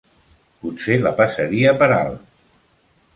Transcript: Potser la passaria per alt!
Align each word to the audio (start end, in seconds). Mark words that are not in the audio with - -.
Potser 0.61 0.95
la 1.03 1.11
passaria 1.19 1.75
per 1.83 1.91
alt! 1.99 2.25